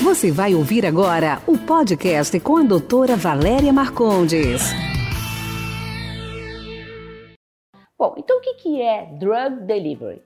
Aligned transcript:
Você 0.00 0.30
vai 0.30 0.54
ouvir 0.54 0.86
agora 0.86 1.42
o 1.44 1.58
podcast 1.58 2.38
com 2.38 2.56
a 2.56 2.62
doutora 2.62 3.16
Valéria 3.16 3.72
Marcondes. 3.72 4.62
Bom, 7.98 8.14
então 8.16 8.38
o 8.38 8.40
que 8.40 8.80
é 8.80 9.06
drug 9.18 9.64
delivery? 9.64 10.22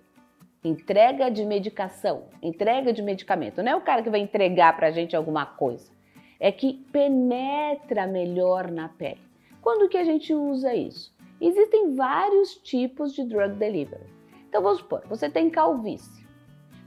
Entrega 0.62 1.30
de 1.30 1.46
medicação, 1.46 2.24
entrega 2.42 2.92
de 2.92 3.00
medicamento. 3.00 3.62
Não 3.62 3.72
é 3.72 3.74
o 3.74 3.80
cara 3.80 4.02
que 4.02 4.10
vai 4.10 4.20
entregar 4.20 4.76
para 4.76 4.88
a 4.88 4.90
gente 4.90 5.16
alguma 5.16 5.46
coisa. 5.46 5.90
É 6.38 6.52
que 6.52 6.74
penetra 6.92 8.06
melhor 8.06 8.70
na 8.70 8.90
pele. 8.90 9.22
Quando 9.62 9.88
que 9.88 9.96
a 9.96 10.04
gente 10.04 10.34
usa 10.34 10.74
isso? 10.74 11.14
Existem 11.40 11.94
vários 11.94 12.56
tipos 12.56 13.14
de 13.14 13.24
drug 13.24 13.54
delivery. 13.54 14.04
Então 14.50 14.62
vamos 14.62 14.80
supor, 14.80 15.02
você 15.08 15.30
tem 15.30 15.48
calvície. 15.48 16.21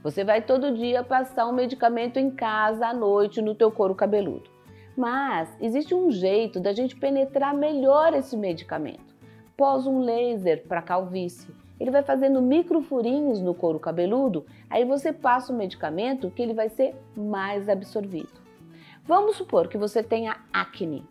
Você 0.02 0.24
vai 0.24 0.42
todo 0.42 0.74
dia 0.74 1.02
passar 1.02 1.46
um 1.46 1.52
medicamento 1.52 2.18
em 2.18 2.30
casa 2.30 2.88
à 2.88 2.94
noite 2.94 3.42
no 3.42 3.54
teu 3.54 3.70
couro 3.70 3.94
cabeludo. 3.94 4.50
Mas 4.96 5.54
existe 5.60 5.94
um 5.94 6.10
jeito 6.10 6.60
da 6.60 6.72
gente 6.72 6.96
penetrar 6.96 7.54
melhor 7.54 8.14
esse 8.14 8.36
medicamento. 8.36 9.14
Pós 9.56 9.86
um 9.86 10.00
laser 10.00 10.64
para 10.66 10.82
calvície 10.82 11.52
ele 11.78 11.90
vai 11.90 12.02
fazendo 12.02 12.40
microfurinhos 12.40 13.40
no 13.40 13.54
couro 13.54 13.78
cabeludo, 13.78 14.46
aí 14.68 14.84
você 14.84 15.12
passa 15.12 15.52
o 15.52 15.56
medicamento 15.56 16.30
que 16.30 16.42
ele 16.42 16.54
vai 16.54 16.68
ser 16.68 16.94
mais 17.14 17.68
absorvido. 17.68 18.40
Vamos 19.04 19.36
supor 19.36 19.68
que 19.68 19.78
você 19.78 20.02
tenha 20.02 20.38
acne 20.52 21.04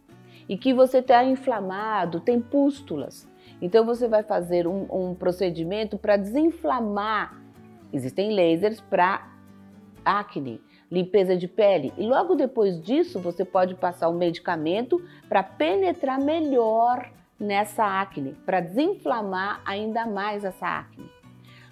e 0.49 0.57
que 0.57 0.73
você 0.73 0.99
está 0.99 1.23
inflamado, 1.23 2.19
tem 2.19 2.41
pústulas. 2.41 3.27
Então 3.61 3.85
você 3.85 4.07
vai 4.07 4.23
fazer 4.23 4.67
um, 4.67 4.87
um 4.89 5.15
procedimento 5.15 5.97
para 5.97 6.17
desinflamar. 6.17 7.41
Existem 7.95 8.35
lasers 8.35 8.81
para 8.81 9.25
acne, 10.03 10.61
limpeza 10.91 11.37
de 11.37 11.47
pele. 11.47 11.93
E 11.97 12.05
logo 12.05 12.35
depois 12.35 12.81
disso 12.81 13.21
você 13.21 13.45
pode 13.45 13.73
passar 13.73 14.09
um 14.09 14.17
medicamento 14.17 15.01
para 15.29 15.41
penetrar 15.41 16.19
melhor 16.19 17.09
nessa 17.39 18.01
acne, 18.01 18.33
para 18.45 18.59
desinflamar 18.59 19.61
ainda 19.65 20.05
mais 20.05 20.43
essa 20.43 20.67
acne. 20.67 21.09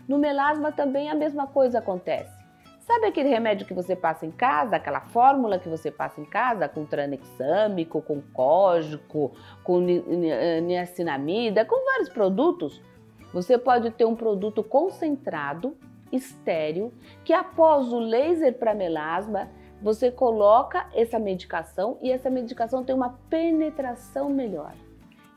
No 0.08 0.18
melasma 0.18 0.72
também 0.72 1.10
a 1.10 1.14
mesma 1.14 1.46
coisa 1.46 1.80
acontece. 1.80 2.32
Sabe 2.80 3.08
aquele 3.08 3.28
remédio 3.28 3.68
que 3.68 3.74
você 3.74 3.94
passa 3.94 4.26
em 4.26 4.32
casa, 4.32 4.78
aquela 4.78 5.02
fórmula 5.02 5.60
que 5.60 5.68
você 5.68 5.92
passa 5.92 6.22
em 6.22 6.26
casa 6.26 6.70
com 6.70 6.86
tranexâmico, 6.86 8.02
com 8.02 8.22
cógico, 8.34 9.34
com 9.62 9.82
niacinamida, 10.62 11.66
com 11.66 11.84
vários 11.84 12.08
produtos? 12.08 12.82
Você 13.34 13.58
pode 13.58 13.92
ter 13.92 14.06
um 14.06 14.16
produto 14.16 14.64
concentrado, 14.64 15.76
estéreo, 16.16 16.94
que 17.24 17.34
após 17.34 17.92
o 17.92 18.00
laser 18.00 18.58
para 18.58 18.74
melasma, 18.74 19.50
você 19.82 20.10
coloca 20.10 20.88
essa 20.94 21.20
medicação 21.20 21.98
e 22.02 22.10
essa 22.10 22.30
medicação 22.30 22.84
tem 22.84 22.96
uma 22.96 23.20
penetração 23.30 24.30
melhor. 24.30 24.74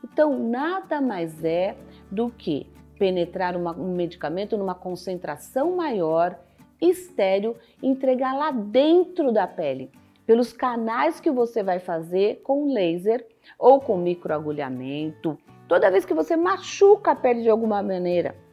Então, 0.03 0.39
nada 0.39 1.01
mais 1.01 1.43
é 1.43 1.75
do 2.09 2.29
que 2.29 2.71
penetrar 2.97 3.55
uma, 3.55 3.71
um 3.71 3.93
medicamento 3.93 4.57
numa 4.57 4.73
concentração 4.73 5.75
maior, 5.75 6.39
estéreo, 6.79 7.55
entregar 7.83 8.33
lá 8.33 8.51
dentro 8.51 9.31
da 9.31 9.45
pele, 9.45 9.91
pelos 10.25 10.53
canais 10.53 11.19
que 11.19 11.29
você 11.29 11.61
vai 11.61 11.79
fazer 11.79 12.41
com 12.43 12.71
laser 12.71 13.27
ou 13.59 13.79
com 13.79 13.97
microagulhamento, 13.97 15.37
toda 15.67 15.91
vez 15.91 16.05
que 16.05 16.13
você 16.13 16.35
machuca 16.35 17.11
a 17.11 17.15
pele 17.15 17.41
de 17.41 17.49
alguma 17.49 17.81
maneira. 17.83 18.46